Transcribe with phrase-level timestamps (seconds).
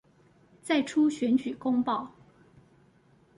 [0.63, 2.07] 再出選舉公報